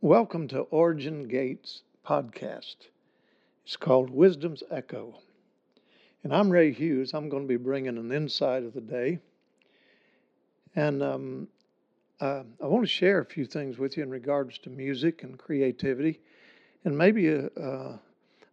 Welcome 0.00 0.46
to 0.48 0.60
Origin 0.60 1.26
Gates 1.26 1.82
podcast. 2.06 2.76
It's 3.64 3.76
called 3.76 4.10
Wisdom's 4.10 4.62
Echo. 4.70 5.18
And 6.22 6.32
I'm 6.32 6.50
Ray 6.50 6.72
Hughes. 6.72 7.12
I'm 7.14 7.28
going 7.28 7.42
to 7.42 7.48
be 7.48 7.56
bringing 7.56 7.98
an 7.98 8.12
insight 8.12 8.62
of 8.62 8.74
the 8.74 8.80
day. 8.80 9.18
And 10.76 11.02
um, 11.02 11.48
uh, 12.20 12.44
I 12.62 12.66
want 12.66 12.84
to 12.84 12.88
share 12.88 13.18
a 13.18 13.24
few 13.24 13.44
things 13.44 13.76
with 13.76 13.96
you 13.96 14.04
in 14.04 14.10
regards 14.10 14.58
to 14.58 14.70
music 14.70 15.24
and 15.24 15.36
creativity, 15.36 16.20
and 16.84 16.96
maybe 16.96 17.26
a, 17.26 17.46
a, 17.56 18.00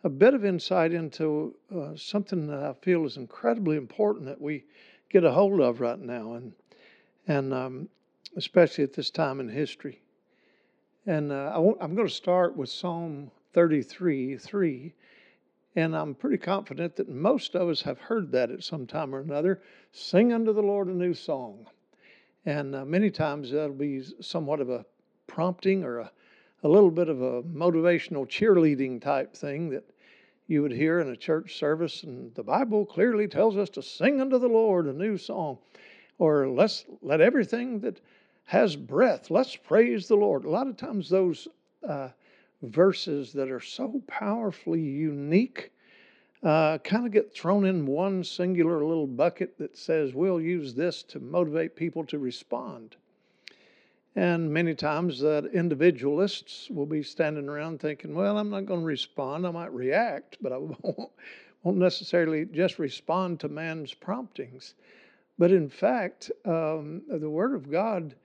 a 0.04 0.10
bit 0.10 0.34
of 0.34 0.46
insight 0.46 0.94
into 0.94 1.56
uh, 1.72 1.96
something 1.96 2.48
that 2.48 2.64
I 2.64 2.74
feel 2.82 3.06
is 3.06 3.18
incredibly 3.18 3.78
important 3.78 4.26
that 4.26 4.42
we 4.42 4.64
get 5.12 5.24
a 5.24 5.32
hold 5.32 5.62
of 5.62 5.80
right 5.80 6.00
now, 6.00 6.34
and, 6.34 6.54
and 7.28 7.54
um, 7.54 7.90
especially 8.36 8.84
at 8.84 8.94
this 8.94 9.12
time 9.12 9.40
in 9.40 9.48
history. 9.48 10.02
And 11.08 11.32
uh, 11.32 11.52
I 11.54 11.84
am 11.84 11.94
going 11.94 12.08
to 12.08 12.14
start 12.14 12.58
with 12.58 12.70
Psalm 12.70 13.30
33 13.54 14.38
3. 14.38 14.94
And 15.76 15.96
I'm 15.96 16.16
pretty 16.16 16.38
confident 16.38 16.96
that 16.96 17.10
most 17.10 17.54
of 17.54 17.70
us 17.70 17.82
have 17.82 18.00
heard 18.00 18.32
that 18.32 18.50
at 18.50 18.64
some 18.64 18.88
time 18.88 19.14
or 19.14 19.20
another. 19.20 19.62
Sing 19.92 20.34
unto 20.34 20.52
the 20.52 20.64
Lord 20.64 20.88
a 20.88 20.94
new 20.94 21.14
song. 21.14 21.68
And 22.46 22.76
uh, 22.76 22.86
many 22.86 23.12
times 23.12 23.52
that'll 23.52 23.76
be 23.76 24.04
somewhat 24.20 24.62
of 24.62 24.70
a 24.70 24.86
prompting 25.28 25.84
or 25.84 26.00
a, 26.00 26.12
a 26.64 26.68
little 26.68 26.92
bit 26.92 27.10
of 27.10 27.22
a 27.22 27.44
motivational 27.44 28.28
cheerleading 28.28 29.00
type 29.00 29.36
thing 29.36 29.70
that 29.70 29.84
you 30.48 30.64
would 30.64 30.72
hear 30.72 31.02
in 31.02 31.10
a 31.10 31.16
church 31.16 31.58
service. 31.58 32.02
And 32.02 32.34
the 32.34 32.44
Bible 32.44 32.84
clearly 32.84 33.28
tells 33.28 33.58
us 33.58 33.70
to 33.72 33.84
sing 33.84 34.22
unto 34.22 34.40
the 34.40 34.48
Lord 34.48 34.88
a 34.88 34.94
new 34.94 35.18
song. 35.18 35.60
Or 36.18 36.48
let's 36.48 36.86
let 37.02 37.22
everything 37.22 37.80
that 37.82 38.00
has 38.46 38.76
breath. 38.76 39.32
Let's 39.32 39.56
praise 39.56 40.08
the 40.08 40.16
Lord. 40.16 40.46
A 40.46 40.50
lot 40.50 40.68
of 40.68 40.78
times, 40.78 41.10
those 41.10 41.48
uh, 41.88 42.10
verses 42.62 43.34
that 43.34 43.50
are 43.50 43.60
so 43.60 44.02
powerfully 44.08 44.82
unique 44.82 45.72
uh, 46.44 46.78
kind 46.80 47.08
of 47.08 47.12
get 47.12 47.34
thrown 47.34 47.66
in 47.66 47.88
one 47.88 48.24
singular 48.24 48.86
little 48.86 49.08
bucket 49.08 49.58
that 49.58 49.76
says 49.76 50.14
we'll 50.14 50.40
use 50.40 50.76
this 50.76 51.02
to 51.02 51.20
motivate 51.20 51.76
people 51.76 52.06
to 52.06 52.20
respond. 52.20 52.96
And 54.16 54.54
many 54.54 54.76
times 54.76 55.20
that 55.22 55.48
individualists 55.54 56.70
will 56.70 56.86
be 56.86 57.04
standing 57.04 57.50
around 57.50 57.80
thinking, 57.80 58.14
well, 58.14 58.38
I'm 58.38 58.50
not 58.50 58.66
going 58.66 58.82
to 58.82 58.86
respond. 58.86 59.46
I 59.46 59.52
might 59.52 59.74
react, 59.74 60.38
but 60.40 60.54
I 60.54 60.58
won't, 60.60 61.12
won't 61.64 61.78
necessarily 61.78 62.46
just 62.46 62.80
respond 62.80 63.40
to 63.40 63.50
man's 63.50 63.94
promptings. 63.94 64.76
But 65.38 65.52
in 65.52 65.68
fact, 65.68 66.32
um, 66.46 67.02
the 67.10 67.30
Word 67.30 67.56
of 67.56 67.70
God 67.70 68.16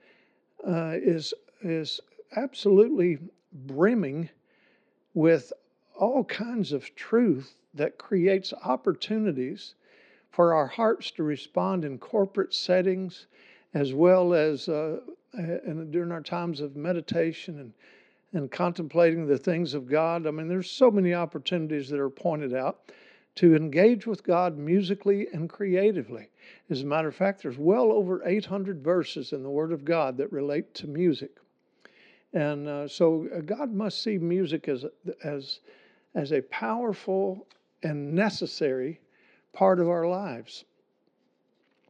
uh, 0.67 0.93
is 0.95 1.33
is 1.61 1.99
absolutely 2.35 3.19
brimming 3.51 4.29
with 5.13 5.51
all 5.95 6.23
kinds 6.23 6.71
of 6.71 6.95
truth 6.95 7.55
that 7.73 7.97
creates 7.97 8.53
opportunities 8.63 9.75
for 10.31 10.53
our 10.53 10.67
hearts 10.67 11.11
to 11.11 11.23
respond 11.23 11.85
in 11.85 11.97
corporate 11.97 12.53
settings 12.53 13.27
as 13.73 13.93
well 13.93 14.33
as 14.33 14.67
uh, 14.69 14.99
and 15.33 15.91
during 15.91 16.11
our 16.11 16.21
times 16.21 16.61
of 16.61 16.75
meditation 16.75 17.59
and 17.59 17.73
and 18.33 18.49
contemplating 18.49 19.27
the 19.27 19.37
things 19.37 19.73
of 19.73 19.87
God. 19.87 20.25
I 20.25 20.31
mean, 20.31 20.47
there's 20.47 20.71
so 20.71 20.89
many 20.89 21.13
opportunities 21.13 21.89
that 21.89 21.99
are 21.99 22.09
pointed 22.09 22.53
out 22.53 22.91
to 23.35 23.55
engage 23.55 24.05
with 24.05 24.23
God 24.23 24.57
musically 24.57 25.27
and 25.33 25.49
creatively. 25.49 26.29
As 26.69 26.81
a 26.81 26.85
matter 26.85 27.07
of 27.07 27.15
fact, 27.15 27.43
there's 27.43 27.57
well 27.57 27.91
over 27.91 28.21
800 28.25 28.83
verses 28.83 29.31
in 29.31 29.43
the 29.43 29.49
Word 29.49 29.71
of 29.71 29.85
God 29.85 30.17
that 30.17 30.31
relate 30.31 30.73
to 30.75 30.87
music. 30.87 31.31
And 32.33 32.67
uh, 32.67 32.87
so 32.87 33.27
uh, 33.35 33.41
God 33.41 33.73
must 33.73 34.03
see 34.03 34.17
music 34.17 34.67
as, 34.67 34.85
as, 35.23 35.59
as 36.15 36.31
a 36.31 36.41
powerful 36.41 37.47
and 37.83 38.13
necessary 38.13 38.99
part 39.53 39.79
of 39.79 39.89
our 39.89 40.07
lives. 40.07 40.65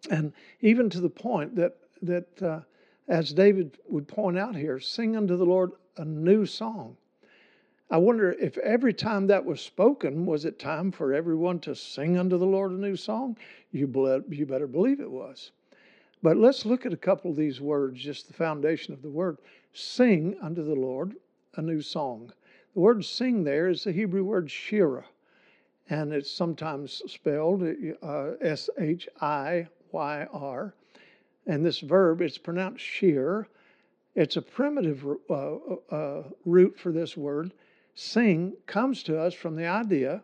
And 0.10 0.34
even 0.62 0.90
to 0.90 1.00
the 1.00 1.10
point 1.10 1.56
that, 1.56 1.78
that 2.02 2.42
uh, 2.42 2.62
as 3.08 3.34
David 3.34 3.78
would 3.88 4.08
point 4.08 4.38
out 4.38 4.56
here, 4.56 4.80
sing 4.80 5.16
unto 5.16 5.38
the 5.38 5.46
Lord 5.46 5.74
a 5.98 6.06
new 6.06 6.46
song. 6.46 6.98
I 7.92 7.98
wonder 7.98 8.32
if 8.32 8.58
every 8.60 8.94
time 8.94 9.28
that 9.28 9.44
was 9.44 9.60
spoken, 9.60 10.26
was 10.26 10.46
it 10.46 10.60
time 10.60 10.94
for 10.94 11.14
everyone 11.14 11.60
to 11.60 11.76
sing 11.76 12.18
unto 12.18 12.38
the 12.38 12.46
Lord 12.46 12.72
a 12.72 12.76
new 12.76 12.96
song? 12.96 13.36
You, 13.74 14.24
you 14.30 14.46
better 14.46 14.66
believe 14.66 15.02
it 15.02 15.12
was. 15.12 15.52
But 16.24 16.38
let's 16.38 16.66
look 16.66 16.86
at 16.86 16.94
a 16.94 16.98
couple 16.98 17.32
of 17.32 17.36
these 17.36 17.60
words, 17.60 18.02
just 18.02 18.28
the 18.28 18.34
foundation 18.34 18.94
of 18.94 19.02
the 19.02 19.10
word. 19.10 19.40
Sing 19.74 20.38
unto 20.42 20.64
the 20.64 20.74
Lord 20.74 21.18
a 21.56 21.62
new 21.62 21.82
song. 21.82 22.32
The 22.76 22.80
word 22.80 23.04
sing 23.04 23.44
there 23.44 23.68
is 23.68 23.84
the 23.84 23.92
Hebrew 23.92 24.24
word 24.24 24.50
shira, 24.50 25.04
and 25.90 26.14
it's 26.14 26.32
sometimes 26.32 27.02
spelled 27.08 27.62
uh, 28.02 28.32
S 28.40 28.70
H 28.78 29.10
I 29.20 29.68
Y 29.92 30.28
R. 30.32 30.74
And 31.46 31.66
this 31.66 31.82
verb, 31.82 32.22
it's 32.22 32.38
pronounced 32.38 32.86
shear. 32.86 33.50
It's 34.16 34.38
a 34.38 34.42
primitive 34.42 35.06
uh, 35.30 35.56
uh, 35.94 36.24
root 36.46 36.80
for 36.80 36.94
this 36.94 37.18
word 37.18 37.52
sing 37.96 38.54
comes 38.66 39.04
to 39.04 39.20
us 39.20 39.34
from 39.34 39.56
the 39.56 39.68
idea 39.68 40.24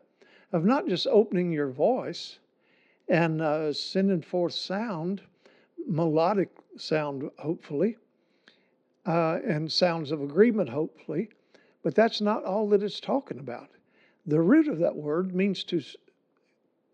of 0.51 0.66
not 0.66 0.88
just 0.88 1.07
opening 1.07 1.51
your 1.51 1.69
voice 1.69 2.39
and 3.07 3.41
uh, 3.41 3.72
sending 3.73 4.22
forth 4.22 4.53
sound, 4.53 5.22
melodic 5.88 6.50
sound, 6.78 7.29
hopefully, 7.38 7.97
uh, 9.05 9.39
and 9.45 9.72
sounds 9.72 10.11
of 10.11 10.22
agreement, 10.22 10.69
hopefully, 10.69 11.29
but 11.83 11.95
that's 11.95 12.22
not 12.22 12.44
all 12.44 12.67
that 12.69 12.83
it's 12.83 13.00
talking 13.00 13.39
about. 13.39 13.69
The 14.25 14.41
root 14.41 14.67
of 14.67 14.79
that 14.79 14.95
word 14.95 15.34
means 15.34 15.63
to 15.66 15.81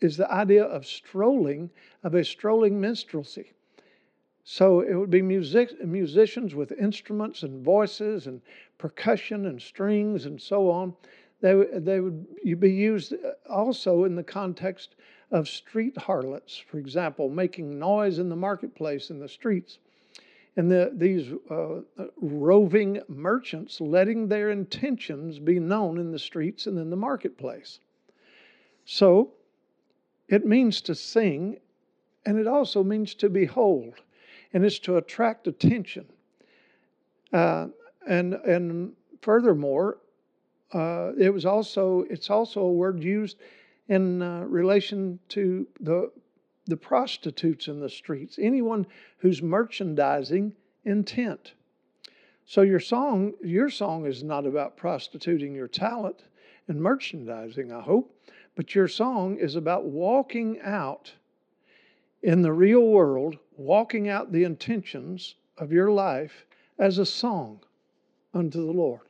is 0.02 0.18
the 0.18 0.32
idea 0.32 0.66
of 0.66 0.86
strolling, 0.86 1.70
of 2.04 2.14
a 2.14 2.26
strolling 2.26 2.80
minstrelsy. 2.80 3.54
So 4.44 4.82
it 4.82 4.94
would 4.94 5.10
be 5.10 5.22
music, 5.22 5.84
musicians 5.84 6.54
with 6.54 6.74
instruments 6.74 7.44
and 7.44 7.64
voices 7.64 8.28
and 8.28 8.42
percussion 8.78 9.46
and 9.46 9.62
strings 9.62 10.26
and 10.26 10.42
so 10.42 10.70
on. 10.70 10.94
They, 11.42 11.54
they 11.74 12.00
would 12.00 12.26
be 12.60 12.72
used 12.72 13.14
also 13.50 14.06
in 14.06 14.16
the 14.16 14.24
context 14.24 14.96
of 15.32 15.50
street 15.50 15.98
harlots, 15.98 16.58
for 16.58 16.78
example, 16.78 17.30
making 17.30 17.78
noise 17.78 18.20
in 18.20 18.30
the 18.30 18.36
marketplace 18.36 19.10
in 19.10 19.20
the 19.20 19.28
streets. 19.28 19.80
And 20.56 20.72
the, 20.72 20.92
these 20.94 21.34
uh, 21.50 22.08
roving 22.22 23.02
merchants 23.08 23.82
letting 23.82 24.28
their 24.28 24.52
intentions 24.52 25.40
be 25.40 25.60
known 25.60 25.98
in 25.98 26.12
the 26.12 26.20
streets 26.20 26.68
and 26.68 26.78
in 26.78 26.90
the 26.92 26.96
marketplace. 26.96 27.80
So 28.86 29.32
it 30.28 30.46
means 30.46 30.82
to 30.82 30.96
sing, 30.96 31.58
and 32.26 32.38
it 32.38 32.48
also 32.48 32.84
means 32.84 33.16
to 33.16 33.30
behold 33.30 33.96
and 34.54 34.64
it's 34.64 34.80
to 34.80 34.98
attract 34.98 35.48
attention. 35.48 36.06
Uh, 37.32 37.68
and 38.08 38.34
and 38.34 38.94
furthermore, 39.22 39.98
uh, 40.74 41.12
it 41.18 41.30
was 41.30 41.46
also 41.46 42.06
it's 42.10 42.30
also 42.30 42.62
a 42.62 42.72
word 42.72 43.04
used 43.04 43.38
in 43.88 44.22
uh, 44.22 44.42
relation 44.42 45.20
to 45.30 45.68
the 45.80 46.12
the 46.66 46.78
prostitutes 46.78 47.68
in 47.68 47.80
the 47.80 47.90
streets, 47.90 48.40
anyone 48.42 48.88
who's 49.18 49.42
merchandising 49.42 50.54
intent. 50.86 51.54
So 52.46 52.62
your 52.62 52.80
song, 52.80 53.34
your 53.44 53.70
song 53.70 54.06
is 54.06 54.24
not 54.24 54.46
about 54.46 54.78
prostituting 54.78 55.56
your 55.56 55.68
talent 55.68 56.24
and 56.68 56.82
merchandising, 56.82 57.72
I 57.72 57.82
hope, 57.82 58.16
but 58.56 58.76
your 58.76 58.88
song 58.88 59.38
is 59.38 59.56
about 59.56 59.86
walking 59.86 60.60
out 60.62 61.14
in 62.22 62.42
the 62.42 62.54
real 62.54 62.88
world, 62.88 63.38
walking 63.58 64.08
out 64.08 64.32
the 64.32 64.46
intentions 64.46 65.36
of 65.58 65.74
your 65.74 65.92
life 65.92 66.46
as 66.80 66.98
a 66.98 67.06
song 67.06 67.60
unto 68.34 68.66
the 68.66 68.72
Lord. 68.72 69.02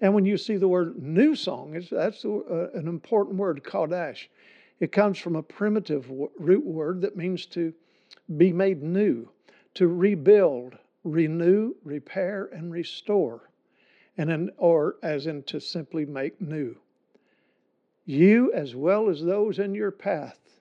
And 0.00 0.14
when 0.14 0.26
you 0.26 0.36
see 0.36 0.56
the 0.56 0.68
word 0.68 1.02
new 1.02 1.34
song, 1.34 1.80
that's 1.90 2.24
uh, 2.24 2.70
an 2.74 2.86
important 2.86 3.36
word, 3.36 3.64
chadash. 3.64 4.28
It 4.78 4.92
comes 4.92 5.18
from 5.18 5.36
a 5.36 5.42
primitive 5.42 6.10
root 6.38 6.64
word 6.64 7.00
that 7.00 7.16
means 7.16 7.46
to 7.46 7.72
be 8.36 8.52
made 8.52 8.82
new, 8.82 9.30
to 9.74 9.88
rebuild, 9.88 10.76
renew, 11.02 11.74
repair, 11.82 12.50
and 12.52 12.70
restore, 12.70 13.50
and 14.18 14.30
in, 14.30 14.50
or 14.58 14.96
as 15.02 15.26
in 15.26 15.42
to 15.44 15.60
simply 15.60 16.04
make 16.04 16.40
new. 16.40 16.76
You, 18.04 18.52
as 18.52 18.76
well 18.76 19.08
as 19.08 19.22
those 19.22 19.58
in 19.58 19.74
your 19.74 19.90
path, 19.90 20.60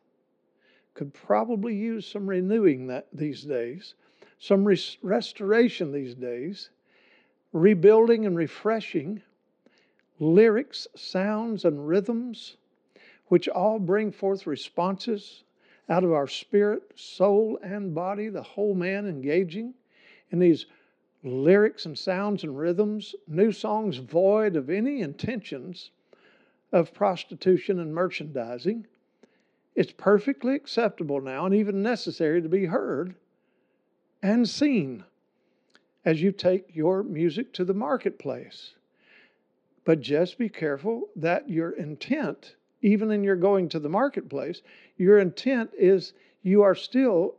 could 0.93 1.13
probably 1.13 1.75
use 1.75 2.07
some 2.07 2.27
renewing 2.27 2.87
that 2.87 3.07
these 3.11 3.43
days, 3.43 3.95
some 4.39 4.63
res- 4.63 4.97
restoration 5.01 5.91
these 5.91 6.15
days, 6.15 6.69
rebuilding 7.55 8.25
and 8.25 8.35
refreshing, 8.35 9.21
lyrics, 10.19 10.89
sounds, 10.93 11.63
and 11.63 11.87
rhythms, 11.87 12.57
which 13.27 13.47
all 13.47 13.79
bring 13.79 14.11
forth 14.11 14.45
responses 14.45 15.45
out 15.87 16.03
of 16.03 16.11
our 16.11 16.27
spirit, 16.27 16.83
soul, 16.95 17.57
and 17.63 17.95
body, 17.95 18.27
the 18.27 18.43
whole 18.43 18.75
man 18.75 19.07
engaging 19.07 19.73
in 20.31 20.39
these 20.39 20.65
lyrics 21.23 21.85
and 21.85 21.97
sounds 21.97 22.43
and 22.43 22.59
rhythms, 22.59 23.15
new 23.25 23.53
songs 23.53 23.97
void 23.97 24.57
of 24.57 24.69
any 24.69 24.99
intentions 24.99 25.91
of 26.73 26.93
prostitution 26.93 27.79
and 27.79 27.95
merchandising. 27.95 28.85
It's 29.75 29.93
perfectly 29.93 30.55
acceptable 30.55 31.21
now 31.21 31.45
and 31.45 31.55
even 31.55 31.81
necessary 31.81 32.41
to 32.41 32.49
be 32.49 32.65
heard 32.65 33.15
and 34.21 34.47
seen 34.47 35.05
as 36.05 36.21
you 36.21 36.31
take 36.31 36.75
your 36.75 37.03
music 37.03 37.51
to 37.53 37.65
the 37.65 37.73
marketplace. 37.73 38.75
But 39.83 40.01
just 40.01 40.37
be 40.37 40.49
careful 40.49 41.09
that 41.15 41.49
your 41.49 41.71
intent, 41.71 42.55
even 42.81 43.11
in 43.11 43.23
your 43.23 43.35
going 43.35 43.67
to 43.69 43.79
the 43.79 43.89
marketplace, 43.89 44.61
your 44.97 45.19
intent 45.19 45.71
is 45.77 46.13
you 46.43 46.61
are 46.61 46.75
still 46.75 47.35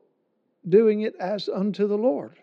doing 0.69 1.03
it 1.03 1.15
as 1.17 1.49
unto 1.49 1.87
the 1.87 1.97
Lord. 1.97 2.37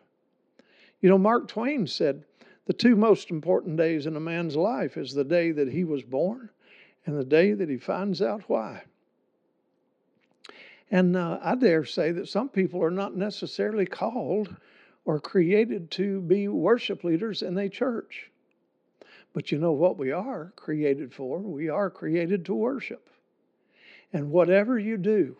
You 1.01 1.09
know, 1.09 1.17
Mark 1.17 1.49
Twain 1.49 1.85
said, 1.85 2.23
the 2.65 2.73
two 2.73 2.95
most 2.95 3.29
important 3.29 3.75
days 3.75 4.05
in 4.05 4.15
a 4.15 4.21
man's 4.21 4.55
life 4.55 4.95
is 4.95 5.13
the 5.13 5.25
day 5.25 5.51
that 5.51 5.67
he 5.67 5.83
was 5.83 6.01
born 6.01 6.49
and 7.05 7.17
the 7.17 7.25
day 7.25 7.51
that 7.51 7.69
he 7.69 7.77
finds 7.77 8.21
out 8.21 8.43
why. 8.47 8.83
And 10.89 11.17
uh, 11.17 11.39
I 11.41 11.55
dare 11.55 11.83
say 11.83 12.11
that 12.11 12.29
some 12.29 12.47
people 12.47 12.81
are 12.81 12.91
not 12.91 13.17
necessarily 13.17 13.85
called 13.85 14.55
or 15.05 15.19
created 15.19 15.91
to 15.91 16.21
be 16.21 16.47
worship 16.47 17.03
leaders 17.03 17.41
in 17.41 17.57
a 17.57 17.69
church. 17.69 18.29
But 19.33 19.51
you 19.51 19.57
know 19.57 19.71
what 19.71 19.97
we 19.97 20.11
are 20.11 20.53
created 20.55 21.13
for? 21.13 21.39
We 21.39 21.69
are 21.69 21.89
created 21.89 22.45
to 22.45 22.53
worship. 22.53 23.09
And 24.13 24.31
whatever 24.31 24.77
you 24.77 24.97
do, 24.97 25.35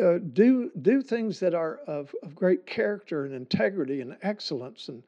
uh, 0.00 0.18
do 0.32 0.70
do 0.80 1.02
things 1.02 1.40
that 1.40 1.54
are 1.54 1.80
of, 1.86 2.14
of 2.22 2.34
great 2.34 2.66
character 2.66 3.24
and 3.24 3.34
integrity 3.34 4.00
and 4.00 4.16
excellence 4.22 4.88
and 4.88 5.02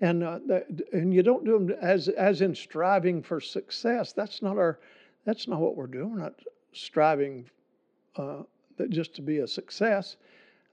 and 0.00 0.22
uh, 0.22 0.38
and 0.92 1.12
you 1.12 1.22
don't 1.22 1.44
do 1.44 1.58
them 1.58 1.70
as 1.80 2.08
as 2.08 2.40
in 2.40 2.54
striving 2.54 3.22
for 3.22 3.40
success. 3.40 4.12
That's 4.12 4.42
not 4.42 4.56
our 4.56 4.78
that's 5.24 5.48
not 5.48 5.60
what 5.60 5.76
we're 5.76 5.86
doing. 5.86 6.12
We're 6.12 6.22
not 6.22 6.40
striving 6.72 7.48
uh, 8.16 8.42
just 8.88 9.14
to 9.16 9.22
be 9.22 9.38
a 9.38 9.48
success, 9.48 10.16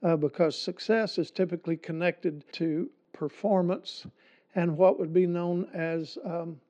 uh, 0.06 0.16
because 0.16 0.56
success 0.56 1.18
is 1.18 1.32
typically 1.32 1.76
connected 1.76 2.44
to 2.52 2.88
performance 3.12 4.06
and 4.54 4.76
what 4.76 5.00
would 5.00 5.12
be 5.12 5.26
known 5.26 5.68
as 5.74 6.16
um, 6.24 6.60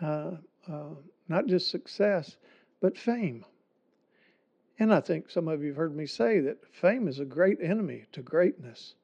uh, 0.00 0.30
uh, 0.70 0.94
not 1.28 1.46
just 1.46 1.70
success, 1.70 2.36
but 2.80 2.96
fame. 2.96 3.44
And 4.78 4.94
I 4.94 5.00
think 5.00 5.28
some 5.28 5.48
of 5.48 5.60
you 5.60 5.68
have 5.68 5.76
heard 5.76 5.96
me 5.96 6.06
say 6.06 6.38
that 6.38 6.64
fame 6.72 7.08
is 7.08 7.18
a 7.18 7.24
great 7.24 7.58
enemy 7.60 8.04
to 8.12 8.22
greatness 8.22 8.94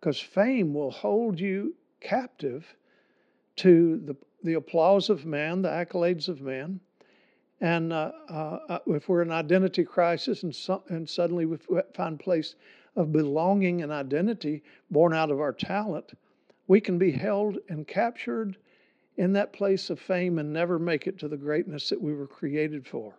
because 0.00 0.18
fame 0.18 0.74
will 0.74 0.90
hold 0.90 1.38
you 1.38 1.76
captive 2.00 2.66
to 3.56 4.02
the, 4.04 4.16
the 4.42 4.54
applause 4.54 5.10
of 5.10 5.24
man, 5.24 5.62
the 5.62 5.68
accolades 5.68 6.28
of 6.28 6.40
man. 6.40 6.80
And 7.60 7.92
uh, 7.92 8.12
uh, 8.28 8.58
uh 8.68 8.78
if 8.86 9.08
we're 9.08 9.22
in 9.22 9.30
identity 9.30 9.84
crisis 9.84 10.42
and, 10.42 10.54
so, 10.54 10.82
and 10.88 11.08
suddenly 11.08 11.46
we 11.46 11.58
find 11.94 12.18
place 12.18 12.56
of 12.96 13.12
belonging 13.12 13.82
and 13.82 13.92
identity 13.92 14.62
born 14.90 15.14
out 15.14 15.30
of 15.30 15.40
our 15.40 15.52
talent, 15.52 16.12
we 16.66 16.80
can 16.80 16.98
be 16.98 17.10
held 17.10 17.58
and 17.68 17.86
captured 17.86 18.56
in 19.16 19.32
that 19.32 19.52
place 19.52 19.90
of 19.90 20.00
fame 20.00 20.38
and 20.38 20.52
never 20.52 20.78
make 20.78 21.06
it 21.06 21.18
to 21.18 21.28
the 21.28 21.36
greatness 21.36 21.88
that 21.88 22.00
we 22.00 22.14
were 22.14 22.26
created 22.26 22.86
for. 22.86 23.14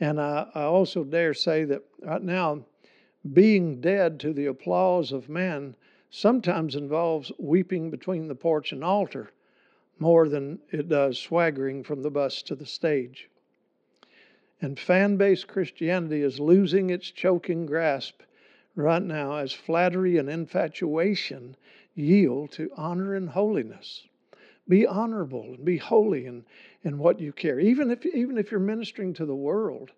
And 0.00 0.20
I, 0.20 0.46
I 0.54 0.62
also 0.62 1.02
dare 1.02 1.34
say 1.34 1.64
that 1.64 1.82
right 2.02 2.22
now, 2.22 2.64
being 3.32 3.80
dead 3.80 4.20
to 4.20 4.32
the 4.32 4.46
applause 4.46 5.10
of 5.12 5.28
man 5.28 5.74
sometimes 6.10 6.76
involves 6.76 7.32
weeping 7.38 7.90
between 7.90 8.28
the 8.28 8.34
porch 8.34 8.72
and 8.72 8.84
altar 8.84 9.30
more 10.00 10.28
than 10.28 10.58
it 10.70 10.88
does 10.88 11.18
swaggering 11.18 11.82
from 11.82 12.02
the 12.02 12.10
bus 12.10 12.42
to 12.42 12.54
the 12.54 12.66
stage. 12.66 13.28
And 14.60 14.78
fan 14.78 15.16
based 15.16 15.46
Christianity 15.46 16.22
is 16.22 16.40
losing 16.40 16.90
its 16.90 17.10
choking 17.10 17.66
grasp 17.66 18.22
right 18.74 19.02
now 19.02 19.36
as 19.36 19.52
flattery 19.52 20.18
and 20.18 20.28
infatuation 20.28 21.56
yield 21.94 22.52
to 22.52 22.70
honor 22.76 23.14
and 23.14 23.28
holiness. 23.28 24.06
Be 24.68 24.86
honorable 24.86 25.44
and 25.44 25.64
be 25.64 25.78
holy 25.78 26.26
in, 26.26 26.44
in 26.82 26.98
what 26.98 27.20
you 27.20 27.32
carry. 27.32 27.68
Even 27.68 27.90
if, 27.90 28.04
even 28.06 28.36
if 28.36 28.50
you're 28.50 28.60
ministering 28.60 29.14
to 29.14 29.26
the 29.26 29.34
world, 29.34 29.92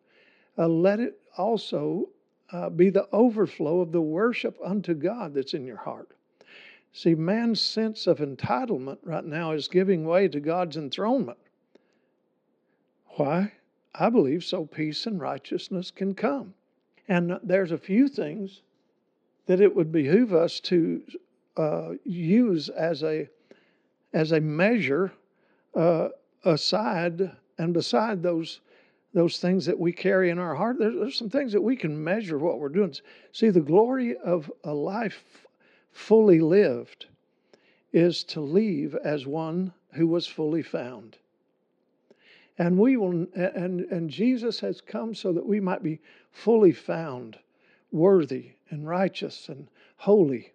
uh, 0.59 0.69
let 0.69 1.01
it 1.01 1.21
also 1.37 2.09
uh, 2.53 2.71
be 2.71 2.91
the 2.91 3.09
overflow 3.13 3.81
of 3.81 3.93
the 3.93 4.01
worship 4.01 4.59
unto 4.65 4.95
God 4.95 5.35
that's 5.35 5.55
in 5.55 5.67
your 5.67 5.77
heart. 5.77 6.09
See, 6.93 7.15
man's 7.15 7.61
sense 7.61 8.07
of 8.07 8.19
entitlement 8.19 8.99
right 9.05 9.25
now 9.25 9.53
is 9.53 9.69
giving 9.69 10.05
way 10.05 10.29
to 10.29 10.41
God's 10.41 10.77
enthronement. 10.77 11.39
Why? 13.17 13.53
I 13.95 14.11
believe 14.11 14.45
so 14.45 14.67
peace 14.67 15.07
and 15.07 15.21
righteousness 15.21 15.91
can 15.91 16.15
come. 16.15 16.55
And 17.09 17.39
there's 17.43 17.73
a 17.73 17.79
few 17.79 18.09
things 18.09 18.63
that 19.47 19.61
it 19.61 19.75
would 19.75 19.93
behoove 19.93 20.33
us 20.33 20.61
to 20.61 21.03
uh, 21.57 21.91
use 22.05 22.69
as 22.69 23.03
a 23.03 23.29
as 24.13 24.33
a 24.33 24.41
measure 24.41 25.13
uh, 25.75 26.09
aside 26.45 27.37
and 27.59 27.75
beside 27.75 28.23
those 28.23 28.61
those 29.13 29.41
things 29.41 29.67
that 29.67 29.79
we 29.79 29.93
carry 29.93 30.31
in 30.31 30.39
our 30.39 30.55
heart. 30.55 30.79
There's, 30.79 30.95
there's 30.95 31.19
some 31.19 31.31
things 31.31 31.53
that 31.53 31.63
we 31.63 31.75
can 31.77 32.03
measure 32.03 32.39
what 32.39 32.61
we're 32.61 32.69
doing. 32.69 32.95
See, 33.33 33.51
the 33.51 33.61
glory 33.61 34.17
of 34.17 34.51
a 34.63 34.73
life 34.73 35.47
fully 35.93 36.41
lived 36.41 37.07
is 37.93 38.23
to 38.25 38.41
leave 38.41 38.95
as 38.95 39.27
one 39.27 39.73
who 39.93 40.07
was 40.07 40.27
fully 40.27 40.63
found. 40.63 41.17
And 42.59 42.79
we 42.79 42.97
will 42.97 43.27
and 43.35 43.81
and 43.81 44.11
Jesus 44.11 44.61
has 44.61 44.81
come 44.81 45.15
so 45.15 45.33
that 45.33 45.47
we 45.47 45.61
might 45.61 45.83
be 45.83 45.99
fully 46.31 46.73
found, 46.73 47.39
worthy 47.91 48.51
and 48.69 48.87
righteous 48.87 49.49
and 49.49 49.67
holy, 49.97 50.53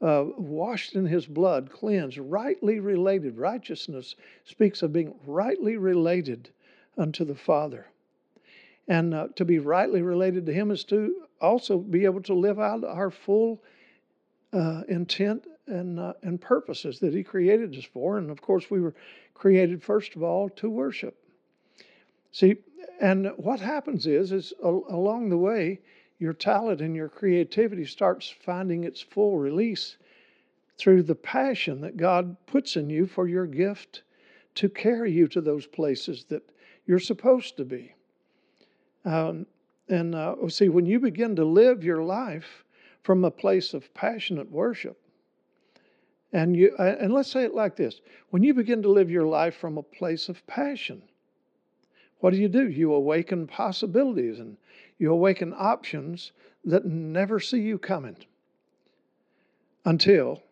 uh, 0.00 0.24
washed 0.36 0.94
in 0.94 1.06
his 1.06 1.26
blood, 1.26 1.70
cleansed, 1.70 2.18
rightly 2.18 2.80
related. 2.80 3.38
Righteousness 3.38 4.14
speaks 4.44 4.82
of 4.82 4.92
being 4.92 5.14
rightly 5.26 5.76
related 5.76 6.50
unto 6.96 7.24
the 7.24 7.34
Father. 7.34 7.86
And 8.88 9.14
uh, 9.14 9.28
to 9.36 9.44
be 9.44 9.58
rightly 9.58 10.02
related 10.02 10.46
to 10.46 10.52
him 10.52 10.70
is 10.70 10.84
to 10.84 11.26
also 11.40 11.78
be 11.78 12.04
able 12.04 12.22
to 12.22 12.34
live 12.34 12.58
out 12.58 12.84
our 12.84 13.10
full 13.10 13.62
uh, 14.52 14.82
intent 14.88 15.46
and, 15.66 15.98
uh, 15.98 16.14
and 16.22 16.40
purposes 16.40 16.98
that 17.00 17.14
He 17.14 17.22
created 17.22 17.74
us 17.76 17.84
for. 17.84 18.18
And 18.18 18.30
of 18.30 18.40
course, 18.40 18.70
we 18.70 18.80
were 18.80 18.94
created 19.34 19.82
first 19.82 20.16
of 20.16 20.22
all 20.22 20.48
to 20.50 20.68
worship. 20.68 21.16
See, 22.32 22.56
and 23.00 23.32
what 23.36 23.60
happens 23.60 24.06
is, 24.06 24.32
is 24.32 24.52
along 24.62 25.28
the 25.28 25.38
way, 25.38 25.80
your 26.18 26.32
talent 26.32 26.80
and 26.80 26.94
your 26.94 27.08
creativity 27.08 27.84
starts 27.84 28.28
finding 28.28 28.84
its 28.84 29.00
full 29.00 29.38
release 29.38 29.96
through 30.78 31.02
the 31.02 31.14
passion 31.14 31.80
that 31.80 31.96
God 31.96 32.36
puts 32.46 32.76
in 32.76 32.88
you 32.88 33.06
for 33.06 33.26
your 33.26 33.46
gift 33.46 34.02
to 34.54 34.68
carry 34.68 35.10
you 35.10 35.26
to 35.28 35.40
those 35.40 35.66
places 35.66 36.24
that 36.28 36.42
you're 36.86 36.98
supposed 36.98 37.56
to 37.56 37.64
be. 37.64 37.94
Um, 39.04 39.46
and 39.88 40.14
uh, 40.14 40.36
see, 40.48 40.68
when 40.68 40.86
you 40.86 41.00
begin 41.00 41.36
to 41.36 41.44
live 41.44 41.84
your 41.84 42.02
life 42.02 42.64
from 43.02 43.24
a 43.24 43.30
place 43.30 43.74
of 43.74 43.92
passionate 43.94 44.50
worship. 44.50 44.98
And 46.32 46.56
you 46.56 46.74
uh, 46.78 46.96
and 46.98 47.12
let's 47.12 47.30
say 47.30 47.44
it 47.44 47.54
like 47.54 47.76
this. 47.76 48.00
When 48.30 48.42
you 48.42 48.54
begin 48.54 48.82
to 48.82 48.90
live 48.90 49.10
your 49.10 49.26
life 49.26 49.56
from 49.56 49.76
a 49.76 49.82
place 49.82 50.28
of 50.28 50.46
passion, 50.46 51.02
what 52.20 52.32
do 52.32 52.38
you 52.38 52.48
do? 52.48 52.68
You 52.68 52.94
awaken 52.94 53.46
possibilities 53.46 54.38
and 54.38 54.56
you 54.98 55.12
awaken 55.12 55.52
options 55.56 56.32
that 56.64 56.86
never 56.86 57.40
see 57.40 57.60
you 57.60 57.76
coming 57.76 58.16
until 59.84 60.42